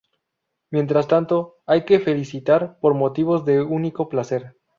[0.71, 4.57] Mientras tanto, hay que felicitar por motivos de único placer.